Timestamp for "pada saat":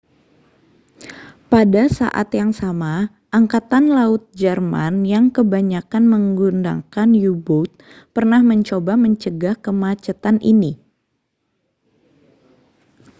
1.51-2.27